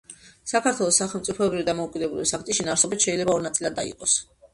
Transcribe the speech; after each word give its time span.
საქართველოს 0.51 0.95
სახელმწიფოებრივი 1.01 1.65
დამოუკიდებლობის 1.67 2.33
აქტი 2.37 2.57
შინაარსობრივად 2.61 3.05
შეიძლება 3.07 3.37
ორ 3.37 3.45
ნაწილად 3.49 3.77
დაიყოს. 3.81 4.17